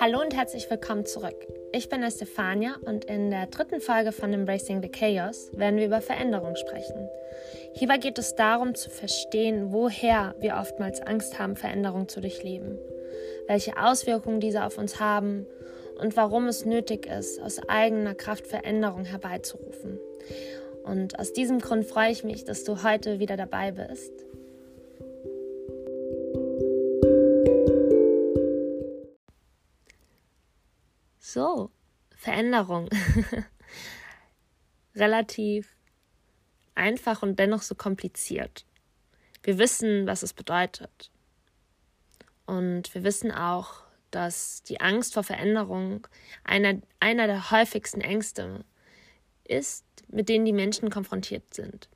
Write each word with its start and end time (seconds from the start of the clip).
Hallo 0.00 0.20
und 0.20 0.34
herzlich 0.34 0.68
willkommen 0.70 1.06
zurück. 1.06 1.46
Ich 1.72 1.88
bin 1.88 2.02
Estefania 2.02 2.76
und 2.84 3.04
in 3.04 3.30
der 3.30 3.46
dritten 3.46 3.80
Folge 3.80 4.12
von 4.12 4.32
Embracing 4.32 4.82
the 4.82 4.88
Chaos 4.88 5.50
werden 5.54 5.78
wir 5.78 5.86
über 5.86 6.00
Veränderung 6.00 6.56
sprechen. 6.56 7.08
Hierbei 7.74 7.98
geht 7.98 8.18
es 8.18 8.34
darum 8.34 8.74
zu 8.74 8.90
verstehen, 8.90 9.72
woher 9.72 10.34
wir 10.40 10.56
oftmals 10.56 11.00
Angst 11.00 11.38
haben, 11.38 11.56
Veränderung 11.56 12.08
zu 12.08 12.20
durchleben, 12.20 12.78
welche 13.46 13.76
Auswirkungen 13.76 14.40
diese 14.40 14.64
auf 14.64 14.78
uns 14.78 14.98
haben 14.98 15.46
und 16.00 16.16
warum 16.16 16.48
es 16.48 16.64
nötig 16.64 17.06
ist, 17.06 17.40
aus 17.40 17.60
eigener 17.68 18.14
Kraft 18.14 18.46
Veränderung 18.46 19.04
herbeizurufen. 19.04 20.00
Und 20.82 21.18
aus 21.18 21.32
diesem 21.32 21.60
Grund 21.60 21.86
freue 21.86 22.10
ich 22.10 22.24
mich, 22.24 22.44
dass 22.44 22.64
du 22.64 22.82
heute 22.82 23.20
wieder 23.20 23.36
dabei 23.36 23.72
bist. 23.72 24.12
So, 31.26 31.70
Veränderung. 32.14 32.90
Relativ 34.94 35.74
einfach 36.74 37.22
und 37.22 37.38
dennoch 37.38 37.62
so 37.62 37.74
kompliziert. 37.74 38.66
Wir 39.42 39.56
wissen, 39.56 40.06
was 40.06 40.22
es 40.22 40.34
bedeutet. 40.34 41.10
Und 42.44 42.94
wir 42.94 43.04
wissen 43.04 43.32
auch, 43.32 43.84
dass 44.10 44.64
die 44.64 44.82
Angst 44.82 45.14
vor 45.14 45.24
Veränderung 45.24 46.06
einer, 46.44 46.82
einer 47.00 47.26
der 47.26 47.50
häufigsten 47.50 48.02
Ängste 48.02 48.62
ist, 49.44 49.86
mit 50.08 50.28
denen 50.28 50.44
die 50.44 50.52
Menschen 50.52 50.90
konfrontiert 50.90 51.54
sind. 51.54 51.88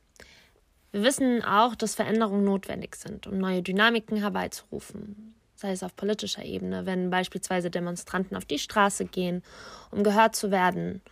Wir 0.90 1.02
wissen 1.02 1.44
auch, 1.44 1.74
dass 1.74 1.96
Veränderungen 1.96 2.44
notwendig 2.44 2.96
sind, 2.96 3.26
um 3.26 3.36
neue 3.36 3.62
Dynamiken 3.62 4.16
herbeizurufen, 4.16 5.34
sei 5.58 5.72
es 5.72 5.82
auf 5.82 5.96
politischer 5.96 6.44
Ebene, 6.44 6.86
wenn 6.86 7.10
beispielsweise 7.10 7.68
Demonstranten 7.68 8.36
auf 8.36 8.44
die 8.44 8.60
Straße 8.60 9.06
gehen, 9.06 9.42
um 9.90 10.04
gehört 10.04 10.36
zu 10.36 10.52
werden, 10.52 11.02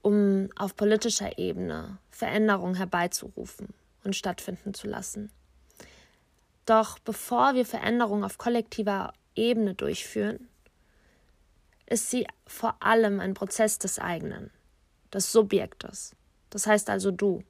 um 0.00 0.48
auf 0.56 0.74
politischer 0.76 1.36
Ebene 1.36 1.98
Veränderungen 2.10 2.76
herbeizurufen 2.76 3.74
und 4.02 4.16
stattfinden 4.16 4.72
zu 4.72 4.88
lassen. 4.88 5.30
Doch 6.64 6.98
bevor 7.00 7.54
wir 7.54 7.66
Veränderungen 7.66 8.24
auf 8.24 8.38
kollektiver 8.38 9.12
Ebene 9.36 9.74
durchführen, 9.74 10.48
ist 11.84 12.08
sie 12.08 12.26
vor 12.46 12.76
allem 12.80 13.20
ein 13.20 13.34
Prozess 13.34 13.78
des 13.78 13.98
eigenen, 13.98 14.50
des 15.12 15.32
Subjektes. 15.32 16.16
Das 16.48 16.66
heißt 16.66 16.88
also 16.88 17.10
du. 17.10 17.44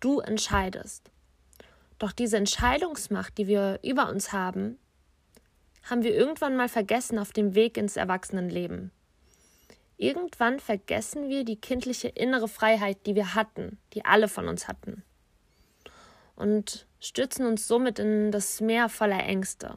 Du 0.00 0.18
entscheidest. 0.18 1.12
Doch 2.00 2.10
diese 2.10 2.38
Entscheidungsmacht, 2.38 3.38
die 3.38 3.46
wir 3.46 3.78
über 3.84 4.08
uns 4.08 4.32
haben, 4.32 4.78
haben 5.84 6.02
wir 6.02 6.14
irgendwann 6.14 6.56
mal 6.56 6.68
vergessen 6.68 7.18
auf 7.18 7.32
dem 7.32 7.54
Weg 7.54 7.76
ins 7.76 7.96
Erwachsenenleben. 7.96 8.90
Irgendwann 9.96 10.60
vergessen 10.60 11.28
wir 11.28 11.44
die 11.44 11.60
kindliche 11.60 12.08
innere 12.08 12.46
Freiheit, 12.46 13.06
die 13.06 13.16
wir 13.16 13.34
hatten, 13.34 13.78
die 13.94 14.04
alle 14.04 14.28
von 14.28 14.46
uns 14.46 14.68
hatten. 14.68 15.02
Und 16.36 16.86
stürzen 17.00 17.46
uns 17.46 17.66
somit 17.66 17.98
in 17.98 18.30
das 18.30 18.60
Meer 18.60 18.88
voller 18.88 19.24
Ängste. 19.24 19.74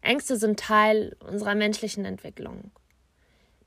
Ängste 0.00 0.36
sind 0.36 0.58
Teil 0.58 1.16
unserer 1.20 1.54
menschlichen 1.54 2.06
Entwicklung, 2.06 2.70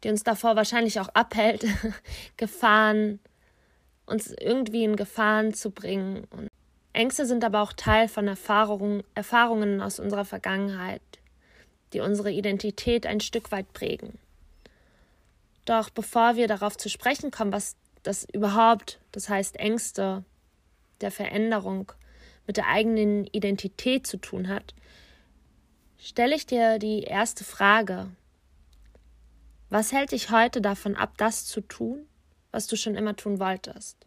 die 0.04 0.10
uns 0.10 0.24
davor 0.24 0.56
wahrscheinlich 0.56 1.00
auch 1.00 1.10
abhält, 1.10 1.66
Gefahren, 2.38 3.20
uns 4.08 4.34
irgendwie 4.40 4.84
in 4.84 4.96
Gefahren 4.96 5.54
zu 5.54 5.70
bringen 5.70 6.26
und 6.32 6.50
Ängste 6.94 7.26
sind 7.26 7.44
aber 7.44 7.62
auch 7.62 7.74
Teil 7.74 8.08
von 8.08 8.28
Erfahrungen, 8.28 9.04
Erfahrungen 9.16 9.82
aus 9.82 10.00
unserer 10.00 10.26
Vergangenheit, 10.26 11.02
die 11.92 12.00
unsere 12.00 12.32
Identität 12.32 13.08
ein 13.08 13.20
Stück 13.20 13.52
weit 13.52 13.74
prägen. 13.74 14.20
Doch 15.66 15.90
bevor 15.90 16.36
wir 16.36 16.48
darauf 16.48 16.78
zu 16.78 16.90
sprechen 16.90 17.32
kommen, 17.32 17.52
was 17.52 17.76
das 18.04 18.28
überhaupt, 18.32 19.00
das 19.12 19.28
heißt 19.30 19.58
Ängste 19.58 20.24
der 21.02 21.12
Veränderung 21.12 21.92
mit 22.46 22.58
der 22.58 22.68
eigenen 22.68 23.26
Identität 23.28 24.06
zu 24.06 24.18
tun 24.18 24.48
hat, 24.48 24.76
stelle 25.98 26.36
ich 26.36 26.46
dir 26.46 26.80
die 26.80 27.04
erste 27.04 27.44
Frage. 27.44 28.08
Was 29.70 29.92
hält 29.92 30.12
dich 30.12 30.30
heute 30.30 30.62
davon 30.62 30.96
ab, 30.96 31.14
das 31.18 31.46
zu 31.46 31.62
tun, 31.62 32.06
was 32.52 32.68
du 32.68 32.76
schon 32.76 32.96
immer 32.96 33.16
tun 33.16 33.40
wolltest? 33.40 34.06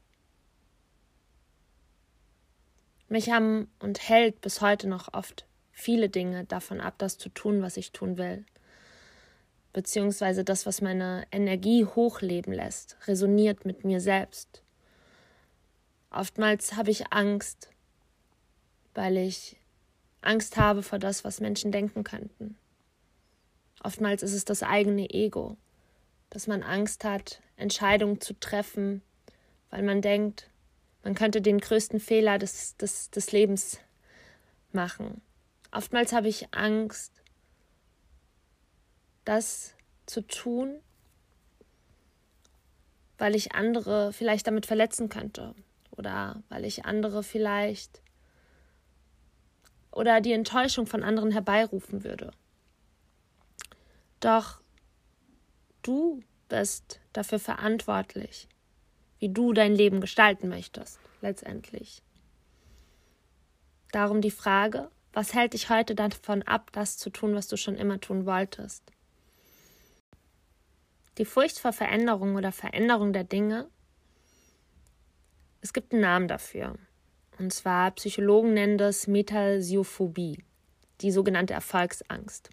Mich 3.08 3.30
haben 3.30 3.70
und 3.78 4.08
hält 4.08 4.40
bis 4.40 4.60
heute 4.60 4.88
noch 4.88 5.12
oft 5.14 5.46
viele 5.70 6.08
Dinge 6.08 6.44
davon 6.44 6.80
ab, 6.80 6.94
das 6.98 7.18
zu 7.18 7.28
tun, 7.28 7.62
was 7.62 7.76
ich 7.76 7.92
tun 7.92 8.18
will. 8.18 8.44
Beziehungsweise 9.72 10.42
das, 10.42 10.66
was 10.66 10.80
meine 10.80 11.26
Energie 11.30 11.84
hochleben 11.84 12.52
lässt, 12.52 12.96
resoniert 13.06 13.64
mit 13.64 13.84
mir 13.84 14.00
selbst. 14.00 14.62
Oftmals 16.10 16.76
habe 16.76 16.90
ich 16.90 17.12
Angst, 17.12 17.68
weil 18.94 19.18
ich 19.18 19.56
Angst 20.22 20.56
habe 20.56 20.82
vor 20.82 20.98
das, 20.98 21.24
was 21.24 21.40
Menschen 21.40 21.70
denken 21.70 22.02
könnten. 22.02 22.56
Oftmals 23.82 24.22
ist 24.22 24.32
es 24.32 24.44
das 24.44 24.62
eigene 24.62 25.10
Ego, 25.10 25.56
dass 26.30 26.46
man 26.46 26.62
Angst 26.62 27.04
hat, 27.04 27.40
Entscheidungen 27.56 28.20
zu 28.20 28.32
treffen, 28.40 29.02
weil 29.70 29.82
man 29.82 30.00
denkt, 30.02 30.50
man 31.06 31.14
könnte 31.14 31.40
den 31.40 31.60
größten 31.60 32.00
Fehler 32.00 32.36
des, 32.36 32.76
des, 32.78 33.12
des 33.12 33.30
Lebens 33.30 33.78
machen. 34.72 35.22
Oftmals 35.70 36.12
habe 36.12 36.26
ich 36.26 36.52
Angst, 36.52 37.22
das 39.24 39.76
zu 40.06 40.26
tun, 40.26 40.80
weil 43.18 43.36
ich 43.36 43.54
andere 43.54 44.12
vielleicht 44.12 44.48
damit 44.48 44.66
verletzen 44.66 45.08
könnte 45.08 45.54
oder 45.92 46.42
weil 46.48 46.64
ich 46.64 46.86
andere 46.86 47.22
vielleicht 47.22 48.02
oder 49.92 50.20
die 50.20 50.32
Enttäuschung 50.32 50.88
von 50.88 51.04
anderen 51.04 51.30
herbeirufen 51.30 52.02
würde. 52.02 52.32
Doch 54.18 54.60
du 55.82 56.24
bist 56.48 56.98
dafür 57.12 57.38
verantwortlich, 57.38 58.48
wie 59.18 59.28
du 59.28 59.52
dein 59.52 59.74
Leben 59.74 60.00
gestalten 60.00 60.48
möchtest, 60.48 60.98
letztendlich. 61.20 62.02
Darum 63.92 64.20
die 64.20 64.30
Frage, 64.30 64.90
was 65.12 65.32
hält 65.32 65.54
dich 65.54 65.70
heute 65.70 65.94
davon 65.94 66.42
ab, 66.42 66.70
das 66.72 66.98
zu 66.98 67.10
tun, 67.10 67.34
was 67.34 67.48
du 67.48 67.56
schon 67.56 67.76
immer 67.76 68.00
tun 68.00 68.26
wolltest? 68.26 68.82
Die 71.18 71.24
Furcht 71.24 71.58
vor 71.58 71.72
Veränderung 71.72 72.34
oder 72.34 72.52
Veränderung 72.52 73.14
der 73.14 73.24
Dinge, 73.24 73.68
es 75.62 75.72
gibt 75.72 75.92
einen 75.92 76.02
Namen 76.02 76.28
dafür. 76.28 76.74
Und 77.38 77.52
zwar 77.52 77.90
Psychologen 77.92 78.54
nennen 78.54 78.78
das 78.78 79.06
Metasiophobie, 79.06 80.44
die 81.00 81.10
sogenannte 81.10 81.54
Erfolgsangst. 81.54 82.50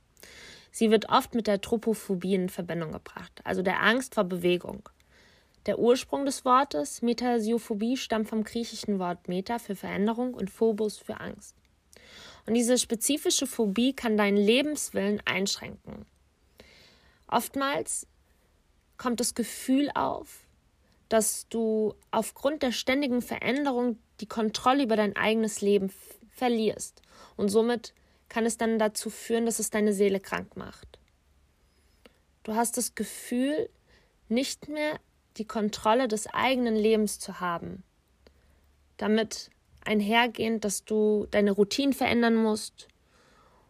Sie 0.72 0.90
wird 0.90 1.10
oft 1.10 1.36
mit 1.36 1.46
der 1.46 1.62
Tropophobie 1.62 2.34
in 2.34 2.50
Verbindung 2.50 2.92
gebracht, 2.92 3.42
also 3.44 3.62
der 3.62 3.84
Angst 3.84 4.16
vor 4.16 4.24
Bewegung. 4.24 4.90
Der 5.66 5.80
Ursprung 5.80 6.26
des 6.26 6.44
Wortes 6.44 7.02
Metasiophobie 7.02 7.96
stammt 7.96 8.28
vom 8.28 8.44
griechischen 8.44 9.00
Wort 9.00 9.28
Meta 9.28 9.60
für 9.60 9.76
Veränderung 9.76 10.34
und 10.34 10.50
Phobos 10.50 10.98
für 10.98 11.22
Angst. 11.22 11.56
Und 12.46 12.56
diese 12.56 12.78
spezifische 12.78 13.48
Phobie 13.48 13.94
kann 13.94 14.18
deinen 14.18 14.38
Lebenswillen 14.38 15.22
einschränken. 15.26 16.06
Oftmals 17.28 18.06
kommt 18.98 19.22
das 19.22 19.34
Gefühl 19.34 19.90
auf, 19.96 20.46
dass 21.08 21.48
du 21.48 21.96
aufgrund 22.12 22.64
der 22.64 22.72
ständigen 22.72 23.22
Veränderung 23.22 23.98
die 24.20 24.28
Kontrolle 24.28 24.84
über 24.84 24.98
dein 24.98 25.16
eigenes 25.16 25.62
Leben 25.62 25.92
verlierst. 26.32 27.02
Und 27.38 27.50
somit 27.50 27.94
kann 28.28 28.46
es 28.46 28.58
dann 28.58 28.80
dazu 28.80 29.10
führen, 29.10 29.46
dass 29.46 29.60
es 29.60 29.70
deine 29.70 29.94
Seele 29.94 30.20
krank 30.20 30.58
macht. 30.58 31.00
Du 32.44 32.56
hast 32.56 32.76
das 32.78 32.96
Gefühl, 32.96 33.70
nicht 34.28 34.68
mehr 34.68 35.00
die 35.38 35.46
Kontrolle 35.46 36.08
des 36.08 36.28
eigenen 36.28 36.76
Lebens 36.76 37.20
zu 37.20 37.40
haben. 37.40 37.84
Damit 38.98 39.50
einhergehend, 39.86 40.64
dass 40.64 40.86
du 40.86 41.28
deine 41.32 41.52
Routinen 41.52 41.94
verändern 41.94 42.36
musst 42.36 42.88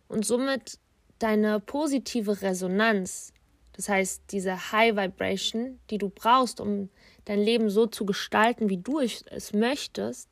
und 0.07 0.25
somit 0.25 0.79
deine 1.19 1.59
positive 1.59 2.41
Resonanz, 2.41 3.33
das 3.73 3.89
heißt 3.89 4.23
diese 4.31 4.71
High 4.71 4.95
Vibration, 4.95 5.79
die 5.89 5.97
du 5.97 6.09
brauchst, 6.09 6.59
um 6.59 6.89
dein 7.25 7.39
Leben 7.39 7.69
so 7.69 7.87
zu 7.87 8.05
gestalten, 8.05 8.69
wie 8.69 8.77
du 8.77 8.99
es 8.99 9.53
möchtest, 9.53 10.29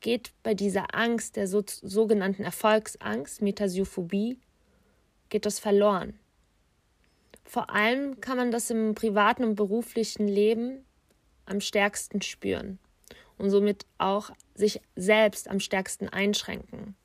geht 0.00 0.32
bei 0.42 0.52
dieser 0.52 0.94
Angst, 0.94 1.36
der 1.36 1.48
so, 1.48 1.64
sogenannten 1.66 2.44
Erfolgsangst, 2.44 3.40
Metasiophobie, 3.40 4.38
geht 5.30 5.46
das 5.46 5.58
verloren. 5.58 6.18
Vor 7.44 7.70
allem 7.70 8.20
kann 8.20 8.36
man 8.36 8.50
das 8.50 8.70
im 8.70 8.94
privaten 8.94 9.44
und 9.44 9.54
beruflichen 9.54 10.26
Leben 10.26 10.84
am 11.46 11.60
stärksten 11.60 12.22
spüren 12.22 12.78
und 13.38 13.50
somit 13.50 13.86
auch 13.98 14.30
sich 14.54 14.80
selbst 14.96 15.48
am 15.48 15.60
stärksten 15.60 16.08
einschränken. 16.08 16.96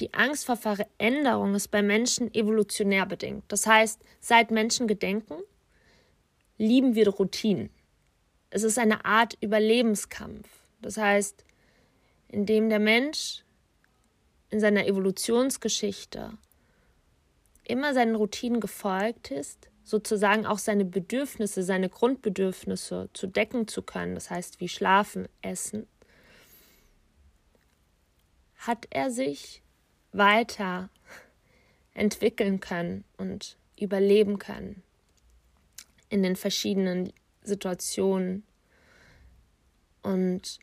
Die 0.00 0.14
Angst 0.14 0.46
vor 0.46 0.56
Veränderung 0.56 1.54
ist 1.54 1.68
bei 1.68 1.82
Menschen 1.82 2.32
evolutionär 2.32 3.04
bedingt. 3.06 3.44
Das 3.48 3.66
heißt, 3.66 4.00
seit 4.20 4.50
Menschen 4.50 4.86
gedenken, 4.86 5.34
lieben 6.56 6.94
wir 6.94 7.08
Routinen. 7.08 7.70
Es 8.50 8.62
ist 8.62 8.78
eine 8.78 9.04
Art 9.04 9.36
Überlebenskampf. 9.40 10.48
Das 10.80 10.96
heißt, 10.96 11.44
indem 12.28 12.68
der 12.68 12.78
Mensch 12.78 13.42
in 14.50 14.60
seiner 14.60 14.86
Evolutionsgeschichte 14.86 16.32
immer 17.68 17.94
seinen 17.94 18.16
Routinen 18.16 18.60
gefolgt 18.60 19.30
ist, 19.30 19.68
sozusagen 19.84 20.44
auch 20.44 20.58
seine 20.58 20.84
Bedürfnisse, 20.84 21.62
seine 21.62 21.88
Grundbedürfnisse 21.88 23.08
zu 23.12 23.26
decken 23.26 23.68
zu 23.68 23.82
können, 23.82 24.14
das 24.14 24.30
heißt 24.30 24.60
wie 24.60 24.68
Schlafen, 24.68 25.28
Essen, 25.40 25.86
hat 28.56 28.86
er 28.90 29.10
sich 29.10 29.62
weiter 30.12 30.90
entwickeln 31.94 32.60
können 32.60 33.04
und 33.16 33.56
überleben 33.78 34.38
können 34.38 34.82
in 36.08 36.22
den 36.22 36.36
verschiedenen 36.36 37.12
Situationen. 37.42 38.44
Und 40.02 40.58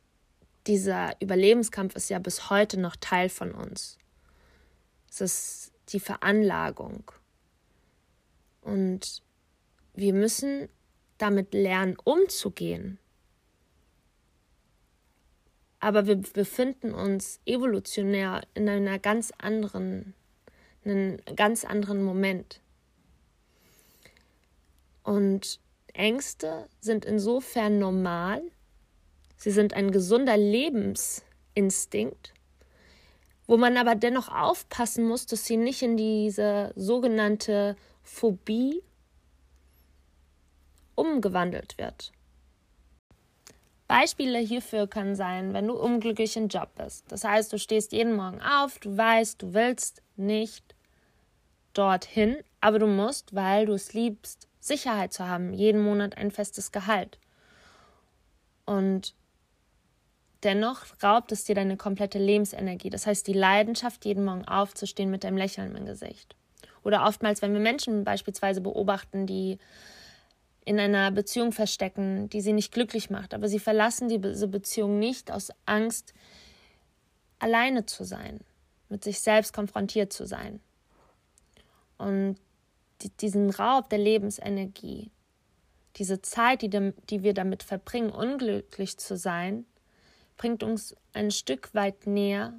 dieser 0.68 1.20
Überlebenskampf 1.22 1.96
ist 1.96 2.10
ja 2.10 2.20
bis 2.20 2.50
heute 2.50 2.80
noch 2.80 2.96
Teil 2.96 3.30
von 3.30 3.52
uns. 3.52 3.98
Es 5.10 5.22
ist 5.22 5.72
die 5.90 6.00
Veranlagung. 6.00 7.12
Und 8.62 9.22
wir 9.94 10.14
müssen 10.14 10.70
damit 11.18 11.54
lernen, 11.54 11.98
umzugehen. 12.04 13.00
Aber 15.80 16.08
wir 16.08 16.16
befinden 16.16 16.94
uns 16.94 17.40
evolutionär 17.46 18.42
in 18.54 18.68
einer 18.68 18.98
ganz 18.98 19.32
anderen, 19.38 20.16
in 20.84 20.92
einem 20.92 21.18
ganz 21.36 21.64
anderen 21.64 22.04
Moment. 22.04 22.60
Und 25.04 25.60
Ängste 25.94 26.68
sind 26.82 27.06
insofern 27.06 27.80
normal, 27.80 28.42
sie 29.38 29.52
sind 29.52 29.74
ein 29.76 29.92
gesunder 29.92 30.36
Lebensinstinkt, 30.36 32.34
wo 33.48 33.58
man 33.58 33.78
aber 33.78 33.96
dennoch 33.96 34.30
aufpassen 34.30 35.08
muss, 35.08 35.26
dass 35.26 35.46
sie 35.46 35.58
nicht 35.58 35.82
in 35.82 35.98
diese 35.98 36.72
sogenannte 36.76 37.76
Phobie 38.04 38.82
umgewandelt 40.96 41.78
wird. 41.78 42.12
Beispiele 43.88 44.40
hierfür 44.40 44.88
können 44.88 45.16
sein, 45.16 45.54
wenn 45.54 45.68
du 45.68 45.74
unglücklich 45.74 46.36
im 46.38 46.48
Job 46.48 46.70
bist. 46.76 47.06
Das 47.10 47.24
heißt, 47.24 47.54
du 47.54 47.60
stehst 47.60 47.92
jeden 47.92 48.16
Morgen 48.16 48.42
auf, 48.42 48.80
du 48.80 48.98
weißt, 48.98 49.42
du 49.42 49.54
willst 49.54 50.02
nicht 50.16 50.76
dorthin, 51.74 52.38
aber 52.62 52.80
du 52.80 52.88
musst, 52.88 53.36
weil 53.36 53.68
du 53.68 53.74
es 53.74 53.94
liebst, 53.94 54.48
Sicherheit 54.60 55.14
zu 55.14 55.28
haben, 55.28 55.54
jeden 55.54 55.84
Monat 55.84 56.18
ein 56.18 56.32
festes 56.32 56.72
Gehalt. 56.72 57.20
Und 58.66 59.14
dennoch 60.46 60.86
raubt 61.04 61.32
es 61.32 61.44
dir 61.44 61.56
deine 61.56 61.76
komplette 61.76 62.20
Lebensenergie. 62.20 62.90
Das 62.90 63.08
heißt, 63.08 63.28
die 63.28 63.34
Leidenschaft, 63.34 64.06
jeden 64.06 64.24
Morgen 64.24 64.48
aufzustehen 64.48 65.10
mit 65.10 65.26
einem 65.26 65.38
Lächeln 65.38 65.76
im 65.76 65.86
Gesicht. 65.86 66.36
Oder 66.84 67.06
oftmals, 67.06 67.42
wenn 67.42 67.54
wir 67.54 67.60
Menschen 67.60 68.04
beispielsweise 68.04 68.62
beobachten, 68.62 69.26
die 69.26 69.58
in 70.66 70.80
einer 70.80 71.12
Beziehung 71.12 71.52
verstecken, 71.52 72.30
die 72.30 72.42
sie 72.42 72.54
nicht 72.54 72.72
glücklich 72.72 73.10
macht, 73.10 73.34
aber 73.34 73.48
sie 73.48 73.60
verlassen 73.60 74.08
diese 74.08 74.48
Beziehung 74.48 75.00
nicht 75.00 75.32
aus 75.32 75.52
Angst, 75.66 76.14
alleine 77.40 77.86
zu 77.86 78.04
sein, 78.04 78.40
mit 78.90 79.04
sich 79.04 79.20
selbst 79.20 79.54
konfrontiert 79.54 80.14
zu 80.14 80.26
sein. 80.26 80.60
Und 81.98 82.38
die, 83.02 83.10
diesen 83.10 83.50
Raub 83.50 83.90
der 83.90 84.00
Lebensenergie, 84.00 85.12
diese 85.98 86.22
Zeit, 86.22 86.62
die, 86.62 86.70
die 87.10 87.24
wir 87.24 87.34
damit 87.34 87.64
verbringen, 87.64 88.10
unglücklich 88.10 88.98
zu 88.98 89.18
sein, 89.18 89.66
bringt 90.38 90.64
uns 90.64 90.96
ein 91.14 91.32
Stück 91.32 91.74
weit 91.74 92.08
näher 92.08 92.54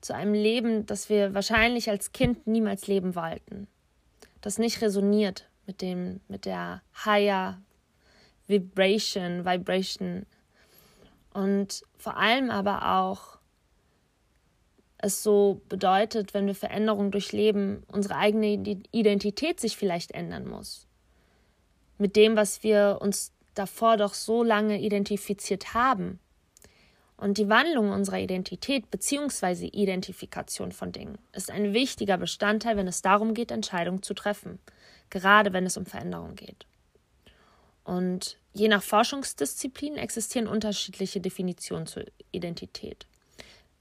zu 0.00 0.14
einem 0.14 0.34
Leben, 0.34 0.86
das 0.86 1.08
wir 1.08 1.34
wahrscheinlich 1.34 1.88
als 1.88 2.12
Kind 2.12 2.46
niemals 2.46 2.86
leben 2.86 3.14
wollten, 3.14 3.68
das 4.40 4.58
nicht 4.58 4.82
resoniert 4.82 5.48
mit 5.66 5.80
dem 5.80 6.20
mit 6.28 6.44
der 6.44 6.82
higher 7.04 7.60
Vibration, 8.48 9.44
Vibration 9.44 10.26
und 11.32 11.82
vor 11.96 12.16
allem 12.16 12.50
aber 12.50 13.00
auch 13.00 13.38
es 15.02 15.22
so 15.22 15.60
bedeutet, 15.68 16.32
wenn 16.32 16.46
wir 16.46 16.54
Veränderungen 16.54 17.10
durchleben, 17.10 17.82
unsere 17.88 18.16
eigene 18.16 18.52
Identität 18.92 19.58
sich 19.58 19.76
vielleicht 19.76 20.12
ändern 20.12 20.46
muss. 20.46 20.86
Mit 21.98 22.14
dem, 22.14 22.36
was 22.36 22.62
wir 22.62 22.98
uns 23.00 23.32
davor 23.54 23.96
doch 23.96 24.14
so 24.14 24.44
lange 24.44 24.80
identifiziert 24.80 25.74
haben. 25.74 26.20
Und 27.22 27.38
die 27.38 27.48
Wandlung 27.48 27.90
unserer 27.90 28.18
Identität 28.18 28.90
bzw. 28.90 29.68
Identifikation 29.68 30.72
von 30.72 30.90
Dingen 30.90 31.18
ist 31.32 31.52
ein 31.52 31.72
wichtiger 31.72 32.18
Bestandteil, 32.18 32.76
wenn 32.76 32.88
es 32.88 33.00
darum 33.00 33.32
geht, 33.32 33.52
Entscheidungen 33.52 34.02
zu 34.02 34.12
treffen, 34.12 34.58
gerade 35.08 35.52
wenn 35.52 35.64
es 35.64 35.76
um 35.76 35.86
Veränderung 35.86 36.34
geht. 36.34 36.66
Und 37.84 38.38
je 38.54 38.66
nach 38.66 38.82
Forschungsdisziplin 38.82 39.98
existieren 39.98 40.48
unterschiedliche 40.48 41.20
Definitionen 41.20 41.86
zur 41.86 42.06
Identität. 42.32 43.06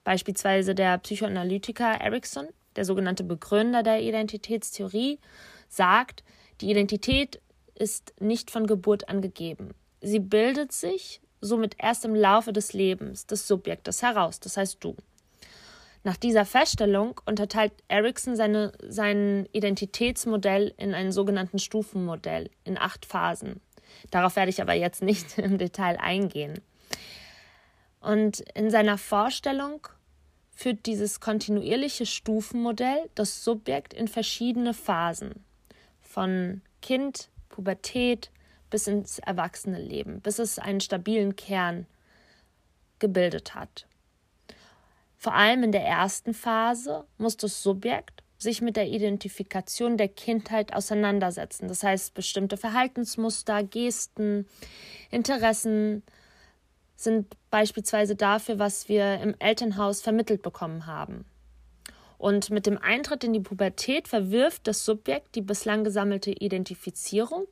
Beispielsweise 0.04 0.76
der 0.76 1.00
Psychoanalytiker 1.00 2.00
Erickson, 2.00 2.48
der 2.76 2.86
sogenannte 2.86 3.24
Begründer 3.24 3.82
der 3.82 4.04
Identitätstheorie, 4.04 5.18
sagt, 5.68 6.24
die 6.62 6.70
Identität 6.70 7.42
ist 7.74 8.14
nicht 8.20 8.52
von 8.52 8.68
Geburt 8.68 9.10
an 9.10 9.20
gegeben. 9.20 9.74
Sie 10.00 10.20
bildet 10.20 10.74
sich 10.74 11.22
somit 11.42 11.76
erst 11.78 12.06
im 12.06 12.16
Laufe 12.16 12.54
des 12.54 12.74
Lebens 12.74 13.26
des 13.26 13.48
Subjektes 13.48 14.02
heraus, 14.02 14.40
das 14.40 14.58
heißt 14.58 14.78
du. 14.84 14.96
Nach 16.04 16.18
dieser 16.18 16.46
Feststellung 16.46 17.20
unterteilt 17.26 17.74
Erickson 17.88 18.36
seine, 18.36 18.72
sein 18.88 19.48
Identitätsmodell 19.52 20.74
in 20.78 20.96
einen 20.96 21.12
sogenannten 21.12 21.60
Stufenmodell 21.60 22.50
in 22.64 22.78
acht 22.78 23.06
Phasen. 23.06 23.62
Darauf 24.10 24.36
werde 24.36 24.50
ich 24.50 24.62
aber 24.62 24.74
jetzt 24.74 25.04
nicht 25.04 25.38
im 25.38 25.58
Detail 25.58 25.98
eingehen. 26.00 26.60
Und 28.00 28.40
in 28.56 28.72
seiner 28.72 28.98
Vorstellung 28.98 29.88
führt 30.52 30.86
dieses 30.88 31.20
kontinuierliche 31.20 32.08
Stufenmodell 32.08 33.10
das 33.14 33.44
Subjekt 33.44 33.94
in 33.94 34.08
verschiedene 34.08 34.74
Phasen. 34.74 35.44
Von 36.02 36.62
Kind, 36.82 37.30
Pubertät 37.50 38.32
bis 38.72 38.88
ins 38.88 39.20
Erwachsenenleben, 39.20 40.22
bis 40.22 40.40
es 40.40 40.58
einen 40.58 40.82
stabilen 40.82 41.36
Kern 41.36 41.86
gebildet 42.98 43.54
hat. 43.54 43.86
Vor 45.18 45.36
allem 45.36 45.62
in 45.62 45.72
der 45.72 45.86
ersten 45.86 46.34
Phase 46.34 47.06
muss 47.20 47.38
das 47.38 47.62
Subjekt 47.62 48.24
sich 48.40 48.62
mit 48.64 48.76
der 48.76 48.88
Identifikation 48.88 49.98
der 49.98 50.08
Kindheit 50.08 50.74
auseinandersetzen. 50.74 51.68
Das 51.68 51.84
heißt, 51.84 52.16
bestimmte 52.16 52.58
Verhaltensmuster, 52.58 53.62
Gesten, 53.62 54.48
Interessen, 55.12 56.02
sind 56.96 57.36
beispielsweise 57.52 58.16
dafür, 58.16 58.58
was 58.58 58.90
wir 58.90 59.20
im 59.22 59.36
Elternhaus 59.38 60.02
vermittelt 60.02 60.42
bekommen 60.42 60.88
haben. 60.88 61.26
Und 62.18 62.50
mit 62.52 62.66
dem 62.66 62.78
Eintritt 62.78 63.24
in 63.24 63.34
die 63.34 63.40
Pubertät 63.40 64.08
verwirft 64.08 64.68
das 64.68 64.86
Subjekt 64.86 65.36
die 65.36 65.42
bislang 65.42 65.84
gesammelte 65.84 66.32
Identifizierung 66.32 67.48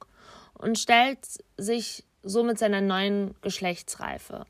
und 0.60 0.78
stellt 0.78 1.20
sich 1.58 2.04
somit 2.22 2.60
seiner 2.60 2.82
neuen 2.82 3.34
Geschlechtsreife. 3.42 4.46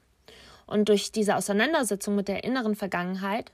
Und 0.66 0.90
durch 0.90 1.12
diese 1.12 1.36
Auseinandersetzung 1.36 2.16
mit 2.16 2.28
der 2.28 2.44
inneren 2.44 2.76
Vergangenheit 2.76 3.52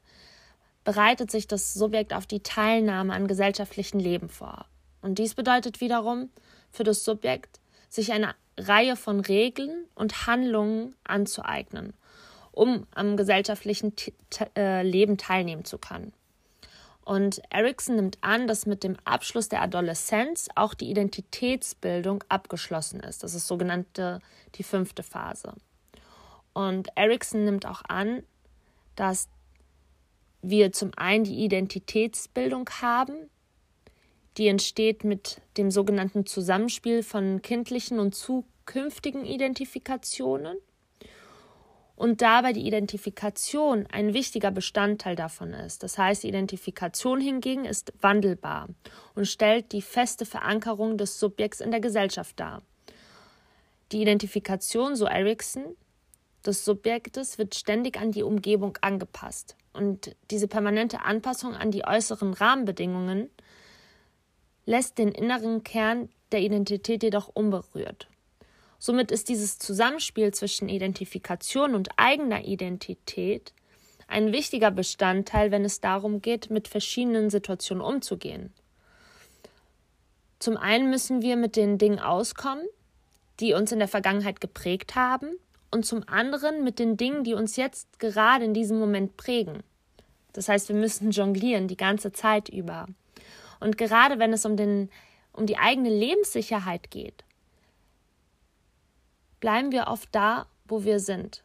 bereitet 0.84 1.32
sich 1.32 1.48
das 1.48 1.74
Subjekt 1.74 2.14
auf 2.14 2.26
die 2.26 2.42
Teilnahme 2.42 3.14
an 3.14 3.28
gesellschaftlichen 3.28 4.00
Leben 4.00 4.30
vor. 4.30 4.66
Und 5.02 5.20
dies 5.20 5.36
bedeutet 5.36 5.82
wiederum 5.82 6.30
für 6.72 6.84
das 6.84 7.04
Subjekt, 7.04 7.60
sich 7.90 8.12
eine 8.12 8.36
Reihe 8.58 8.96
von 8.96 9.20
Regeln 9.20 9.86
und 9.96 10.28
Handlungen 10.28 10.96
anzueignen, 11.04 11.94
um 12.52 12.88
am 12.94 13.18
gesellschaftlichen 13.18 13.94
äh, 14.58 14.84
Leben 14.84 15.18
teilnehmen 15.18 15.66
zu 15.66 15.78
können. 15.78 16.14
Und 17.06 17.40
Erickson 17.52 17.96
nimmt 17.96 18.18
an, 18.22 18.48
dass 18.48 18.66
mit 18.66 18.84
dem 18.84 18.98
Abschluss 19.06 19.48
der 19.48 19.62
Adoleszenz 19.62 20.48
auch 20.56 20.74
die 20.74 20.90
Identitätsbildung 20.90 22.24
abgeschlossen 22.30 23.00
ist. 23.00 23.24
Das 23.24 23.36
ist 23.36 23.46
sogenannte 23.48 24.20
die 24.56 24.64
fünfte 24.64 25.04
Phase. 25.04 25.54
Und 26.54 26.90
Erickson 26.96 27.46
nimmt 27.46 27.68
auch 27.68 27.84
an, 27.88 28.24
dass 28.96 29.30
wir 30.42 30.72
zum 30.72 30.92
einen 30.96 31.26
die 31.26 31.44
Identitätsbildung 31.44 32.68
haben, 32.82 33.30
die 34.38 34.48
entsteht 34.48 35.04
mit 35.04 35.42
dem 35.58 35.70
sogenannten 35.70 36.26
Zusammenspiel 36.26 37.04
von 37.04 37.42
kindlichen 37.44 38.00
und 38.00 38.16
zukünftigen 38.16 39.26
Identifikationen. 39.26 40.58
Und 41.96 42.22
dabei 42.22 42.54
die 42.54 42.68
Identifikation 42.68 43.88
ein 43.92 44.14
wichtiger 44.14 44.52
Bestandteil 44.52 45.16
davon 45.16 45.54
ist. 45.54 45.84
Das 45.84 45.98
heißt, 45.98 46.24
die 46.24 46.30
Identifikation 46.30 47.22
hingegen 47.22 47.66
ist 47.66 47.94
wandelbar 48.02 48.68
und 49.16 49.28
stellt 49.28 49.72
die 49.72 49.82
feste 49.82 50.26
Verankerung 50.26 50.98
des 50.98 51.20
Subjekts 51.20 51.62
in 51.62 51.72
der 51.72 51.80
Gesellschaft 51.80 52.40
dar. 52.40 52.62
Die 53.92 54.02
Identifikation, 54.02 54.96
so 54.96 55.06
Erickson, 55.06 55.76
des 56.46 56.66
Subjektes 56.66 57.38
wird 57.38 57.56
ständig 57.56 57.98
an 58.00 58.12
die 58.12 58.24
Umgebung 58.24 58.78
angepasst. 58.82 59.56
Und 59.74 60.16
diese 60.32 60.48
permanente 60.48 61.02
Anpassung 61.02 61.54
an 61.56 61.72
die 61.72 61.86
äußeren 61.86 62.34
Rahmenbedingungen 62.34 63.30
lässt 64.66 64.98
den 64.98 65.10
inneren 65.10 65.64
Kern 65.64 66.10
der 66.32 66.42
Identität 66.42 67.04
jedoch 67.04 67.30
unberührt. 67.34 68.08
Somit 68.80 69.12
ist 69.12 69.30
dieses 69.30 69.58
Zusammenspiel 69.60 70.34
zwischen 70.34 70.70
Identifikation 70.70 71.76
und 71.76 71.90
eigener 71.98 72.46
Identität 72.46 73.54
ein 74.08 74.32
wichtiger 74.32 74.72
Bestandteil, 74.72 75.52
wenn 75.52 75.66
es 75.66 75.82
darum 75.82 76.22
geht, 76.22 76.50
mit 76.50 76.68
verschiedenen 76.68 77.30
Situationen 77.30 77.84
umzugehen. 77.84 78.54
Zum 80.40 80.58
einen 80.58 80.90
müssen 80.90 81.22
wir 81.22 81.38
mit 81.38 81.56
den 81.56 81.78
Dingen 81.78 82.00
auskommen, 82.00 82.66
die 83.40 83.54
uns 83.54 83.72
in 83.72 83.80
der 83.80 83.88
Vergangenheit 83.88 84.42
geprägt 84.42 84.96
haben, 84.96 85.38
und 85.72 85.86
zum 85.86 86.08
anderen 86.08 86.64
mit 86.64 86.80
den 86.80 86.96
Dingen, 86.96 87.26
die 87.26 87.34
uns 87.34 87.58
jetzt 87.58 88.00
gerade 88.00 88.46
in 88.46 88.54
diesem 88.54 88.80
Moment 88.80 89.18
prägen. 89.18 89.62
Das 90.32 90.48
heißt, 90.48 90.70
wir 90.70 90.76
müssen 90.76 91.12
jonglieren 91.12 91.68
die 91.68 91.76
ganze 91.76 92.14
Zeit 92.14 92.48
über. 92.48 92.86
Und 93.60 93.78
gerade 93.78 94.18
wenn 94.18 94.32
es 94.32 94.46
um, 94.46 94.56
den, 94.56 94.90
um 95.34 95.46
die 95.46 95.58
eigene 95.58 95.90
Lebenssicherheit 95.90 96.92
geht, 96.92 97.26
bleiben 99.40 99.72
wir 99.72 99.88
oft 99.88 100.10
da, 100.14 100.48
wo 100.68 100.84
wir 100.84 101.00
sind. 101.00 101.44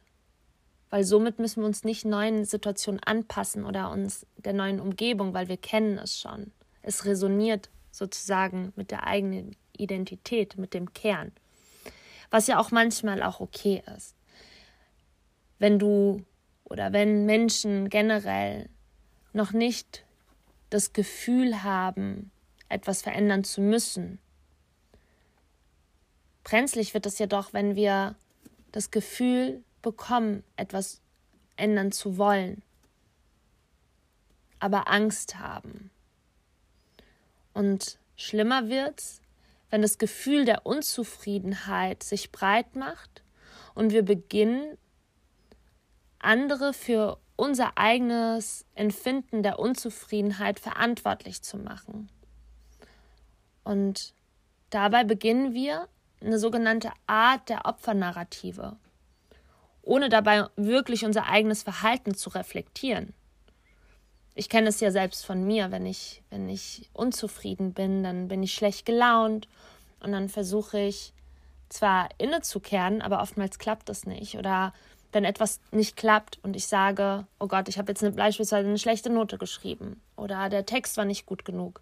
Weil 0.91 1.05
somit 1.05 1.39
müssen 1.39 1.63
wir 1.63 1.67
uns 1.67 1.85
nicht 1.85 2.05
neuen 2.05 2.45
Situationen 2.45 3.01
anpassen 3.03 3.65
oder 3.65 3.91
uns 3.91 4.27
der 4.37 4.53
neuen 4.53 4.81
Umgebung, 4.81 5.35
weil 5.35 5.49
wir 5.49 5.57
kennen 5.57 5.99
es 5.99 6.19
schon. 6.19 6.53
Es 6.83 7.05
resoniert 7.05 7.71
sozusagen 7.93 8.73
mit 8.77 8.91
der 8.91 9.07
eigenen 9.07 9.57
Identität, 9.77 10.57
mit 10.57 10.75
dem 10.75 10.93
Kern. 10.93 11.33
Was 12.31 12.47
ja 12.47 12.59
auch 12.59 12.71
manchmal 12.71 13.23
auch 13.23 13.41
okay 13.41 13.83
ist. 13.97 14.15
Wenn 15.59 15.79
du 15.79 16.25
oder 16.65 16.93
wenn 16.93 17.27
Menschen 17.27 17.89
generell 17.89 18.69
noch 19.33 19.53
nicht 19.53 20.05
das 20.71 20.93
Gefühl 20.93 21.63
haben, 21.63 22.31
etwas 22.69 23.03
verändern 23.03 23.45
zu 23.45 23.61
müssen, 23.61 24.19
Brenzlig 26.51 26.95
wird 26.95 27.07
es 27.07 27.21
jedoch, 27.21 27.53
wenn 27.53 27.77
wir 27.77 28.17
das 28.73 28.91
Gefühl 28.91 29.63
bekommen, 29.83 30.43
etwas 30.57 31.01
ändern 31.57 31.93
zu 31.93 32.19
wollen, 32.19 32.63
aber 34.59 34.89
Angst 34.89 35.39
haben. 35.39 35.93
Und 37.55 37.99
schlimmer 38.17 38.69
wird's, 38.69 39.23
wenn 39.71 39.81
das 39.81 39.99
Gefühl 39.99 40.45
der 40.45 40.67
Unzufriedenheit 40.67 42.03
sich 42.03 42.33
breit 42.33 42.75
macht 42.75 43.23
und 43.77 43.93
wir 43.93 44.05
beginnen, 44.05 44.77
andere 46.19 46.73
für 46.73 47.21
unser 47.37 47.79
eigenes 47.79 48.65
Empfinden 48.75 49.45
der 49.45 49.61
Unzufriedenheit 49.61 50.59
verantwortlich 50.59 51.43
zu 51.43 51.59
machen. 51.59 52.11
Und 53.63 54.15
dabei 54.71 55.05
beginnen 55.05 55.55
wir 55.55 55.87
eine 56.21 56.39
sogenannte 56.39 56.91
Art 57.07 57.49
der 57.49 57.67
Opfernarrative, 57.67 58.77
ohne 59.83 60.09
dabei 60.09 60.47
wirklich 60.57 61.05
unser 61.05 61.27
eigenes 61.27 61.63
Verhalten 61.63 62.15
zu 62.15 62.31
reflektieren. 62.31 63.15
Ich 64.35 64.49
kenne 64.49 64.69
es 64.69 64.81
ja 64.81 64.91
selbst 64.91 65.27
von 65.27 65.45
mir, 65.47 65.71
wenn 65.71 65.87
ich, 65.87 66.23
wenn 66.31 66.49
ich 66.49 66.89
unzufrieden 66.93 67.73
bin, 67.73 68.03
dann 68.03 68.29
bin 68.29 68.43
ich 68.43 68.55
schlecht 68.55 68.87
gelaunt 68.87 69.49
und 70.01 70.13
dann 70.13 70.29
versuche 70.29 70.79
ich 70.79 71.13
zwar 71.69 72.09
innezukehren, 72.19 73.03
aber 73.03 73.23
oftmals 73.23 73.59
klappt 73.59 73.89
das 73.89 74.07
nicht. 74.07 74.37
Oder 74.37 74.73
wenn 75.13 75.25
etwas 75.25 75.61
nicht 75.73 75.97
klappt 75.97 76.39
und 76.43 76.55
ich 76.55 76.67
sage, 76.67 77.27
oh 77.39 77.49
Gott, 77.49 77.69
ich 77.69 77.79
habe 77.79 77.91
jetzt 77.93 78.03
eine, 78.03 78.13
beispielsweise 78.13 78.69
eine 78.69 78.79
schlechte 78.79 79.11
Note 79.11 79.39
geschrieben 79.39 80.01
oder 80.17 80.49
der 80.49 80.67
Text 80.67 80.97
war 80.97 81.05
nicht 81.05 81.27
gut 81.27 81.45
genug, 81.45 81.81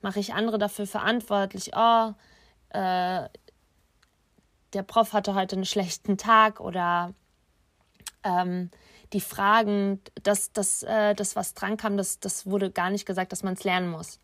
mache 0.00 0.20
ich 0.20 0.34
andere 0.34 0.58
dafür 0.58 0.86
verantwortlich, 0.86 1.72
oh, 1.76 2.12
äh, 2.70 3.28
der 4.72 4.82
Prof 4.82 5.12
hatte 5.12 5.34
heute 5.34 5.56
einen 5.56 5.64
schlechten 5.64 6.16
Tag 6.16 6.60
oder 6.60 7.14
ähm, 8.22 8.70
die 9.12 9.20
Fragen, 9.20 10.00
das, 10.22 10.52
das, 10.52 10.82
äh, 10.82 11.14
das, 11.14 11.36
was 11.36 11.54
dran 11.54 11.76
kam, 11.76 11.96
das, 11.96 12.20
das 12.20 12.46
wurde 12.46 12.70
gar 12.70 12.90
nicht 12.90 13.06
gesagt, 13.06 13.32
dass 13.32 13.42
man 13.42 13.54
es 13.54 13.64
lernen 13.64 13.90
muss. 13.90 14.20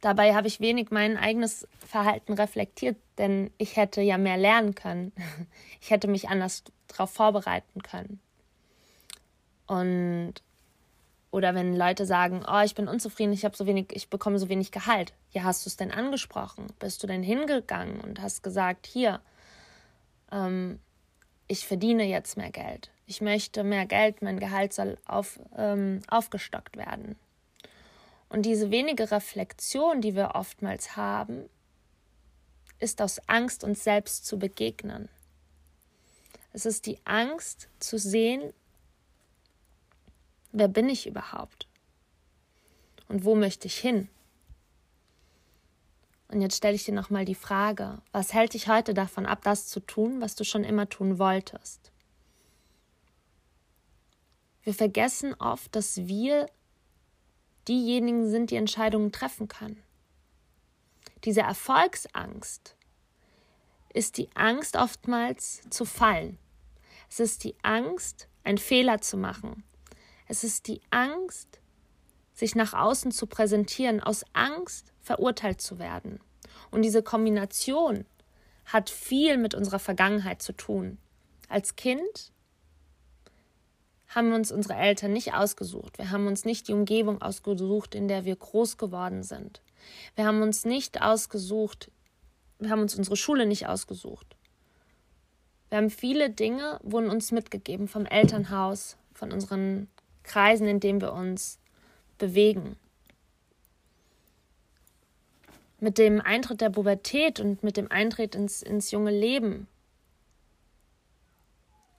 Dabei 0.00 0.34
habe 0.34 0.48
ich 0.48 0.60
wenig 0.60 0.90
mein 0.90 1.16
eigenes 1.16 1.66
Verhalten 1.78 2.32
reflektiert, 2.32 2.96
denn 3.18 3.52
ich 3.56 3.76
hätte 3.76 4.02
ja 4.02 4.18
mehr 4.18 4.36
lernen 4.36 4.74
können. 4.74 5.12
Ich 5.80 5.90
hätte 5.90 6.06
mich 6.06 6.28
anders 6.28 6.62
darauf 6.86 7.10
vorbereiten 7.10 7.82
können. 7.82 8.20
Und 9.66 10.34
oder 11.32 11.54
wenn 11.54 11.74
Leute 11.74 12.04
sagen, 12.04 12.44
oh, 12.46 12.60
ich 12.60 12.74
bin 12.74 12.86
unzufrieden, 12.86 13.32
ich 13.32 13.44
habe 13.44 13.56
so 13.56 13.66
wenig, 13.66 13.86
ich 13.92 14.10
bekomme 14.10 14.38
so 14.38 14.50
wenig 14.50 14.70
Gehalt. 14.70 15.14
Ja, 15.32 15.44
hast 15.44 15.64
du 15.64 15.70
es 15.70 15.78
denn 15.78 15.90
angesprochen? 15.90 16.66
Bist 16.78 17.02
du 17.02 17.06
denn 17.06 17.22
hingegangen 17.22 18.00
und 18.00 18.20
hast 18.20 18.42
gesagt, 18.42 18.86
hier, 18.86 19.20
ähm, 20.30 20.78
ich 21.48 21.66
verdiene 21.66 22.04
jetzt 22.04 22.36
mehr 22.36 22.50
Geld. 22.50 22.90
Ich 23.06 23.22
möchte 23.22 23.64
mehr 23.64 23.86
Geld, 23.86 24.20
mein 24.20 24.38
Gehalt 24.38 24.74
soll 24.74 24.98
auf, 25.06 25.40
ähm, 25.56 26.02
aufgestockt 26.06 26.76
werden. 26.76 27.16
Und 28.28 28.42
diese 28.42 28.70
wenige 28.70 29.10
Reflexion, 29.10 30.02
die 30.02 30.14
wir 30.14 30.34
oftmals 30.34 30.96
haben, 30.96 31.48
ist 32.78 33.00
aus 33.00 33.26
Angst, 33.26 33.64
uns 33.64 33.84
selbst 33.84 34.26
zu 34.26 34.38
begegnen. 34.38 35.08
Es 36.52 36.66
ist 36.66 36.84
die 36.84 36.98
Angst 37.04 37.68
zu 37.78 37.96
sehen, 37.96 38.52
Wer 40.52 40.68
bin 40.68 40.88
ich 40.88 41.06
überhaupt? 41.06 41.66
Und 43.08 43.24
wo 43.24 43.34
möchte 43.34 43.66
ich 43.66 43.78
hin? 43.78 44.08
Und 46.28 46.40
jetzt 46.40 46.56
stelle 46.56 46.74
ich 46.74 46.84
dir 46.84 46.94
nochmal 46.94 47.24
die 47.24 47.34
Frage, 47.34 48.00
was 48.12 48.32
hält 48.32 48.54
dich 48.54 48.68
heute 48.68 48.94
davon 48.94 49.26
ab, 49.26 49.40
das 49.42 49.66
zu 49.66 49.80
tun, 49.80 50.20
was 50.20 50.34
du 50.34 50.44
schon 50.44 50.64
immer 50.64 50.88
tun 50.88 51.18
wolltest? 51.18 51.90
Wir 54.62 54.74
vergessen 54.74 55.34
oft, 55.34 55.74
dass 55.74 56.06
wir 56.06 56.46
diejenigen 57.68 58.30
sind, 58.30 58.50
die 58.50 58.56
Entscheidungen 58.56 59.12
treffen 59.12 59.48
können. 59.48 59.82
Diese 61.24 61.40
Erfolgsangst 61.40 62.76
ist 63.92 64.18
die 64.18 64.28
Angst 64.34 64.76
oftmals 64.76 65.62
zu 65.70 65.84
fallen. 65.84 66.38
Es 67.08 67.20
ist 67.20 67.44
die 67.44 67.54
Angst, 67.62 68.28
einen 68.42 68.58
Fehler 68.58 69.00
zu 69.00 69.16
machen, 69.16 69.64
es 70.28 70.44
ist 70.44 70.68
die 70.68 70.80
Angst, 70.90 71.60
sich 72.32 72.54
nach 72.54 72.74
außen 72.74 73.12
zu 73.12 73.26
präsentieren, 73.26 74.00
aus 74.00 74.24
Angst 74.32 74.92
verurteilt 75.00 75.60
zu 75.60 75.78
werden. 75.78 76.20
Und 76.70 76.82
diese 76.82 77.02
Kombination 77.02 78.06
hat 78.64 78.90
viel 78.90 79.36
mit 79.36 79.54
unserer 79.54 79.78
Vergangenheit 79.78 80.42
zu 80.42 80.52
tun. 80.52 80.98
Als 81.48 81.76
Kind 81.76 82.32
haben 84.08 84.32
uns 84.32 84.52
unsere 84.52 84.74
Eltern 84.74 85.12
nicht 85.12 85.34
ausgesucht. 85.34 85.98
Wir 85.98 86.10
haben 86.10 86.26
uns 86.26 86.44
nicht 86.44 86.68
die 86.68 86.72
Umgebung 86.72 87.20
ausgesucht, 87.20 87.94
in 87.94 88.08
der 88.08 88.24
wir 88.24 88.36
groß 88.36 88.76
geworden 88.76 89.22
sind. 89.22 89.62
Wir 90.14 90.26
haben 90.26 90.42
uns 90.42 90.64
nicht 90.64 91.02
ausgesucht, 91.02 91.90
wir 92.58 92.70
haben 92.70 92.82
uns 92.82 92.94
unsere 92.94 93.16
Schule 93.16 93.46
nicht 93.46 93.66
ausgesucht. 93.66 94.36
Wir 95.68 95.78
haben 95.78 95.90
viele 95.90 96.30
Dinge, 96.30 96.78
wurden 96.82 97.10
uns 97.10 97.32
mitgegeben 97.32 97.88
vom 97.88 98.04
Elternhaus, 98.06 98.98
von 99.14 99.32
unseren 99.32 99.88
Kreisen, 100.22 100.66
in 100.66 100.80
denen 100.80 101.00
wir 101.00 101.12
uns 101.12 101.58
bewegen. 102.18 102.76
Mit 105.80 105.98
dem 105.98 106.20
Eintritt 106.20 106.60
der 106.60 106.70
Pubertät 106.70 107.40
und 107.40 107.64
mit 107.64 107.76
dem 107.76 107.90
Eintritt 107.90 108.34
ins, 108.34 108.62
ins 108.62 108.92
junge 108.92 109.10
Leben 109.10 109.66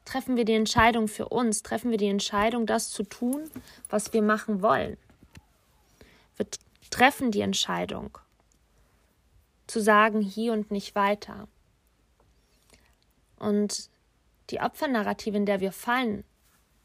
treffen 0.06 0.38
wir 0.38 0.46
die 0.46 0.54
Entscheidung 0.54 1.08
für 1.08 1.30
uns, 1.30 1.64
treffen 1.64 1.92
wir 1.92 1.98
die 1.98 2.08
Entscheidung, 2.08 2.66
das 2.66 2.90
zu 2.90 3.04
tun, 3.04 3.50
was 3.90 4.14
wir 4.14 4.22
machen 4.22 4.62
wollen. 4.62 4.98
Wir 6.38 6.46
treffen 6.90 7.32
die 7.32 7.42
Entscheidung, 7.42 8.18
zu 9.68 9.82
sagen, 9.82 10.22
hier 10.22 10.54
und 10.54 10.72
nicht 10.72 10.96
weiter. 10.96 11.48
Und 13.38 13.90
die 14.50 14.62
Opfernarrative, 14.62 15.36
in 15.36 15.46
der 15.46 15.60
wir 15.60 15.72
fallen, 15.72 16.24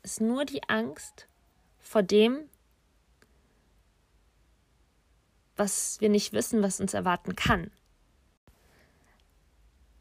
ist 0.02 0.20
nur 0.20 0.44
die 0.44 0.68
Angst, 0.68 1.27
vor 1.88 2.02
dem, 2.02 2.40
was 5.56 5.98
wir 6.02 6.10
nicht 6.10 6.34
wissen, 6.34 6.62
was 6.62 6.80
uns 6.80 6.92
erwarten 6.92 7.34
kann. 7.34 7.70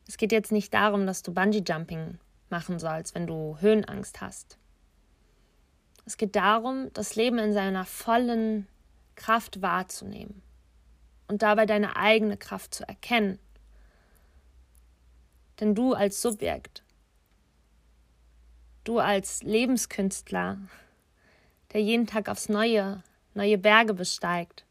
Es 0.05 0.17
geht 0.17 0.33
jetzt 0.33 0.51
nicht 0.51 0.73
darum, 0.73 1.07
dass 1.07 1.23
du 1.23 1.33
Bungee-Jumping 1.33 2.19
machen 2.49 2.77
sollst, 2.77 3.15
wenn 3.15 3.25
du 3.25 3.57
Höhenangst 3.61 4.19
hast. 4.19 4.57
Es 6.05 6.17
geht 6.17 6.35
darum, 6.35 6.91
das 6.91 7.15
Leben 7.15 7.39
in 7.39 7.53
seiner 7.53 7.85
vollen 7.85 8.67
Kraft 9.15 9.61
wahrzunehmen 9.61 10.41
und 11.29 11.41
dabei 11.41 11.65
deine 11.65 11.95
eigene 11.95 12.35
Kraft 12.35 12.75
zu 12.75 12.85
erkennen. 12.85 13.39
Denn 15.61 15.73
du 15.73 15.93
als 15.93 16.21
Subjekt, 16.21 16.83
du 18.83 18.99
als 18.99 19.41
Lebenskünstler, 19.43 20.57
der 21.77 21.83
jeden 21.83 22.07
Tag 22.07 22.27
aufs 22.27 22.49
Neue 22.49 23.03
neue 23.35 23.59
Berge 23.59 23.93
besteigt, 23.93 24.65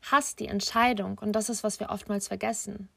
hast 0.00 0.40
die 0.40 0.46
Entscheidung, 0.46 1.18
und 1.18 1.32
das 1.32 1.50
ist, 1.50 1.62
was 1.62 1.78
wir 1.78 1.90
oftmals 1.90 2.28
vergessen, 2.28 2.88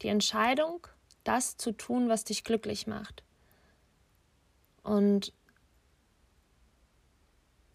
die 0.00 0.08
Entscheidung, 0.08 0.86
das 1.22 1.58
zu 1.58 1.72
tun, 1.72 2.08
was 2.08 2.24
dich 2.24 2.42
glücklich 2.42 2.86
macht. 2.86 3.22
Und 4.82 5.34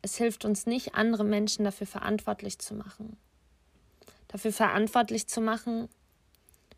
es 0.01 0.17
hilft 0.17 0.45
uns 0.45 0.65
nicht, 0.65 0.95
andere 0.95 1.25
Menschen 1.25 1.63
dafür 1.63 1.85
verantwortlich 1.85 2.57
zu 2.57 2.73
machen. 2.73 3.17
Dafür 4.29 4.51
verantwortlich 4.51 5.27
zu 5.27 5.41
machen 5.41 5.89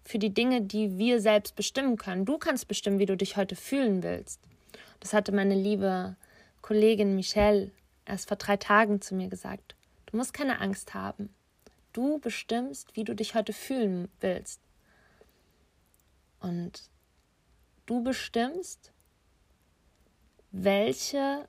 für 0.04 0.20
die 0.20 0.34
Dinge, 0.34 0.62
die 0.62 0.98
wir 0.98 1.22
selbst 1.22 1.56
bestimmen 1.56 1.96
können. 1.96 2.25
Du 2.25 2.38
kannst 2.38 2.68
bestimmen, 2.68 3.00
wie 3.00 3.06
du 3.06 3.16
dich 3.16 3.38
heute 3.38 3.56
fühlen 3.56 4.04
willst. 4.04 4.42
Das 5.00 5.13
hatte 5.13 5.32
meine 5.32 5.56
liebe 5.56 6.18
Kollegin 6.62 7.15
Michelle 7.15 7.72
erst 8.06 8.27
vor 8.27 8.38
drei 8.38 8.58
Tagen 8.58 9.01
zu 9.01 9.15
mir 9.15 9.27
gesagt. 9.27 9.75
Du 10.08 10.18
musst 10.18 10.34
keine 10.34 10.60
Angst 10.60 10.94
haben. 10.94 11.34
Du 11.94 12.20
bestimmst, 12.20 12.96
wie 12.96 13.03
du 13.03 13.15
dich 13.15 13.36
heute 13.36 13.53
fühlen 13.53 14.10
willst. 14.20 14.62
Und 16.39 16.89
du 17.86 18.03
bestimmst, 18.03 18.91
welche 20.51 21.48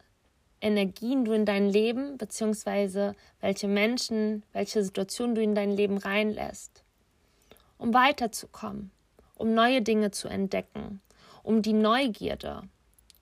Energien 0.60 1.24
du 1.24 1.32
in 1.32 1.44
dein 1.44 1.68
Leben, 1.68 2.18
beziehungsweise 2.18 3.14
welche 3.40 3.66
Menschen, 3.66 4.44
welche 4.52 4.84
Situationen 4.84 5.34
du 5.34 5.42
in 5.42 5.54
dein 5.54 5.72
Leben 5.72 5.98
reinlässt, 5.98 6.84
um 7.78 7.92
weiterzukommen, 7.94 8.92
um 9.34 9.54
neue 9.54 9.82
Dinge 9.82 10.12
zu 10.12 10.28
entdecken, 10.28 11.00
um 11.42 11.62
die 11.62 11.72
Neugierde. 11.72 12.62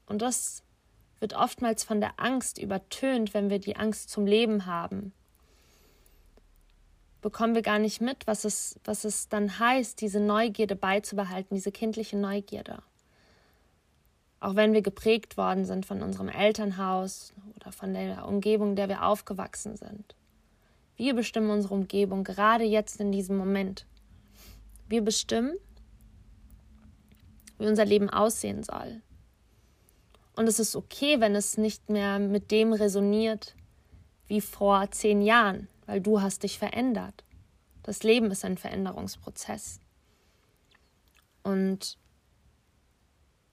Und 0.06 0.20
das 0.20 0.62
wird 1.20 1.34
oftmals 1.34 1.84
von 1.84 2.00
der 2.00 2.18
Angst 2.18 2.58
übertönt, 2.58 3.34
wenn 3.34 3.50
wir 3.50 3.58
die 3.60 3.76
Angst 3.76 4.10
zum 4.10 4.26
Leben 4.26 4.66
haben 4.66 5.12
bekommen 7.20 7.54
wir 7.54 7.62
gar 7.62 7.78
nicht 7.78 8.00
mit, 8.00 8.26
was 8.26 8.44
es, 8.44 8.78
was 8.84 9.04
es 9.04 9.28
dann 9.28 9.58
heißt, 9.58 10.00
diese 10.00 10.20
Neugierde 10.20 10.76
beizubehalten, 10.76 11.54
diese 11.54 11.72
kindliche 11.72 12.16
Neugierde. 12.16 12.82
Auch 14.40 14.56
wenn 14.56 14.72
wir 14.72 14.82
geprägt 14.82 15.36
worden 15.36 15.66
sind 15.66 15.84
von 15.84 16.02
unserem 16.02 16.28
Elternhaus 16.28 17.32
oder 17.56 17.72
von 17.72 17.92
der 17.92 18.26
Umgebung, 18.26 18.70
in 18.70 18.76
der 18.76 18.88
wir 18.88 19.04
aufgewachsen 19.04 19.76
sind. 19.76 20.14
Wir 20.96 21.14
bestimmen 21.14 21.50
unsere 21.50 21.74
Umgebung, 21.74 22.24
gerade 22.24 22.64
jetzt 22.64 23.00
in 23.00 23.12
diesem 23.12 23.36
Moment. 23.36 23.86
Wir 24.88 25.02
bestimmen, 25.02 25.56
wie 27.58 27.66
unser 27.66 27.84
Leben 27.84 28.08
aussehen 28.08 28.62
soll. 28.62 29.02
Und 30.36 30.46
es 30.46 30.58
ist 30.58 30.76
okay, 30.76 31.20
wenn 31.20 31.34
es 31.34 31.58
nicht 31.58 31.90
mehr 31.90 32.18
mit 32.18 32.50
dem 32.50 32.72
resoniert 32.72 33.54
wie 34.26 34.40
vor 34.40 34.90
zehn 34.90 35.22
Jahren, 35.22 35.68
weil 35.86 36.00
du 36.00 36.22
hast 36.22 36.44
dich 36.44 36.58
verändert. 36.58 37.24
Das 37.82 38.02
Leben 38.02 38.30
ist 38.30 38.44
ein 38.44 38.56
Veränderungsprozess. 38.56 39.80
Und 41.42 41.98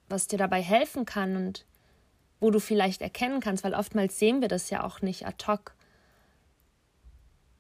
was 0.10 0.28
dir 0.28 0.38
dabei 0.38 0.62
helfen 0.62 1.06
kann 1.06 1.36
und 1.36 1.66
wo 2.40 2.52
du 2.52 2.60
vielleicht 2.60 3.02
erkennen 3.02 3.40
kannst, 3.40 3.64
weil 3.64 3.74
oftmals 3.74 4.20
sehen 4.20 4.42
wir 4.42 4.48
das 4.48 4.70
ja 4.70 4.84
auch 4.84 5.02
nicht 5.02 5.26
ad 5.26 5.46
hoc, 5.48 5.74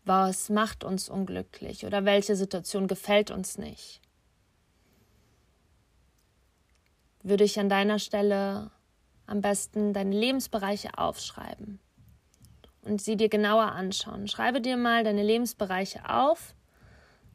was 0.06 0.49
macht 0.49 0.84
uns 0.84 1.10
unglücklich 1.10 1.86
oder 1.86 2.06
welche 2.06 2.36
Situation 2.36 2.88
gefällt 2.88 3.32
uns 3.32 3.58
nicht. 3.58 4.01
Würde 7.23 7.43
ich 7.43 7.60
an 7.60 7.67
deiner 7.67 7.99
Stelle 7.99 8.71
am 9.28 9.42
besten 9.42 9.94
deine 9.94 10.16
Lebensbereiche 10.16 10.98
aufschreiben 10.98 11.80
und 12.82 13.02
sie 13.02 13.18
dir 13.18 13.30
genauer 13.30 13.74
anschauen. 13.74 14.28
Schreibe 14.28 14.62
dir 14.62 14.78
mal 14.78 15.04
deine 15.04 15.24
Lebensbereiche 15.24 16.10
auf, 16.10 16.56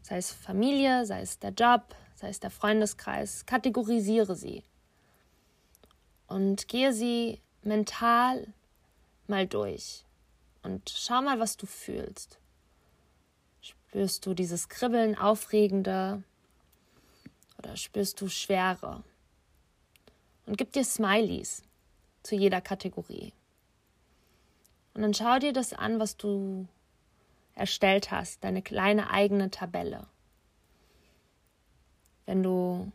sei 0.01 0.17
es 0.17 0.33
Familie, 0.33 1.05
sei 1.07 1.21
es 1.21 1.39
der 1.39 1.51
Job, 1.51 1.95
sei 2.17 2.29
es 2.29 2.41
der 2.41 2.51
Freundeskreis, 2.51 3.47
kategorisiere 3.47 4.35
sie 4.35 4.65
und 6.27 6.67
gehe 6.67 6.93
sie 6.93 7.41
mental 7.63 8.53
mal 9.27 9.47
durch 9.47 10.05
und 10.63 10.89
schau 10.91 11.21
mal, 11.21 11.39
was 11.39 11.57
du 11.57 11.67
fühlst. 11.67 12.39
Spürst 13.61 14.25
du 14.25 14.33
dieses 14.33 14.71
Kribbeln, 14.71 15.17
Aufregende 15.19 16.23
oder 17.59 17.77
spürst 17.77 18.21
du 18.21 18.29
Schwere? 18.29 19.05
Und 20.47 20.57
gib 20.57 20.73
dir 20.73 20.85
Smileys 20.85 21.63
zu 22.23 22.37
jeder 22.37 22.61
Kategorie. 22.61 23.33
Und 24.95 25.03
dann 25.03 25.15
schau 25.15 25.39
dir 25.39 25.53
das 25.53 25.73
an, 25.73 25.99
was 25.99 26.17
du 26.17 26.69
erstellt 27.55 28.11
hast, 28.11 28.45
deine 28.45 28.63
kleine 28.63 29.11
eigene 29.11 29.51
Tabelle. 29.51 30.07
Wenn 32.27 32.43
du 32.43 32.93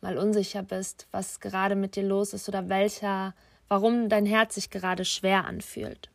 mal 0.00 0.16
unsicher 0.16 0.62
bist, 0.62 1.06
was 1.10 1.40
gerade 1.40 1.74
mit 1.74 1.96
dir 1.96 2.02
los 2.02 2.32
ist 2.32 2.48
oder 2.48 2.68
welcher, 2.68 3.34
warum 3.68 4.08
dein 4.08 4.26
Herz 4.26 4.54
sich 4.54 4.70
gerade 4.70 5.04
schwer 5.04 5.44
anfühlt. 5.44 6.10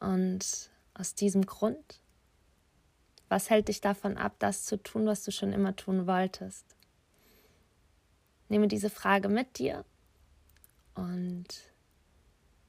Und 0.00 0.70
aus 0.94 1.14
diesem 1.14 1.46
Grund, 1.46 2.00
was 3.28 3.48
hält 3.48 3.68
dich 3.68 3.80
davon 3.80 4.16
ab, 4.16 4.34
das 4.38 4.64
zu 4.64 4.82
tun, 4.82 5.06
was 5.06 5.24
du 5.24 5.30
schon 5.30 5.52
immer 5.52 5.76
tun 5.76 6.06
wolltest? 6.06 6.64
Nehme 8.48 8.66
diese 8.66 8.90
Frage 8.90 9.28
mit 9.28 9.58
dir 9.58 9.84
und 11.00 11.46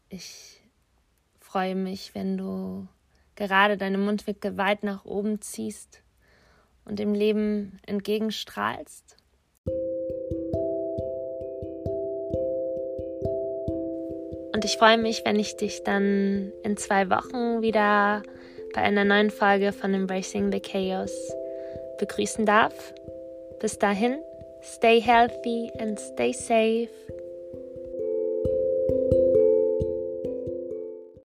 ich 0.10 0.62
freue 1.40 1.76
mich, 1.76 2.16
wenn 2.16 2.38
du 2.38 2.88
gerade 3.36 3.78
deine 3.78 3.98
Mundwinkel 3.98 4.58
weit 4.58 4.84
nach 4.84 5.06
oben 5.06 5.42
ziehst 5.42 6.02
und 6.86 7.00
dem 7.00 7.14
Leben 7.14 7.80
entgegenstrahlst. 7.86 9.18
Und 14.54 14.66
ich 14.66 14.78
freue 14.78 14.98
mich, 14.98 15.24
wenn 15.26 15.40
ich 15.40 15.58
dich 15.58 15.84
dann 15.84 16.52
in 16.64 16.78
zwei 16.78 17.10
Wochen 17.10 17.62
wieder 17.62 18.24
bei 18.74 18.82
einer 18.82 19.04
neuen 19.04 19.30
Folge 19.30 19.74
von 19.74 19.94
Embracing 19.94 20.52
the 20.52 20.60
Chaos 20.60 21.12
begrüßen 22.00 22.46
darf. 22.46 22.94
Bis 23.60 23.78
dahin, 23.78 24.20
stay 24.62 25.02
healthy 25.02 25.72
and 25.80 26.00
stay 26.00 26.32
safe. 26.32 26.90